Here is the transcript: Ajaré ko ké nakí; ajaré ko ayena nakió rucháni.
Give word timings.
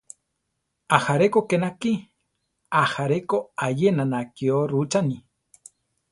Ajaré 0.95 1.25
ko 1.33 1.39
ké 1.49 1.57
nakí; 1.63 1.93
ajaré 2.81 3.17
ko 3.29 3.37
ayena 3.65 4.05
nakió 4.13 4.55
rucháni. 4.71 5.17